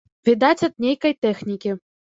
Відаць, 0.29 0.65
ад 0.69 0.73
нейкай 0.87 1.17
тэхнікі. 1.27 1.81